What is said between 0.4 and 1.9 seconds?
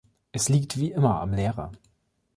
liegt wie immer am Lehrer.